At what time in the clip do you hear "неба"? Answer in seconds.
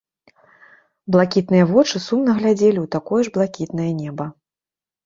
4.03-4.25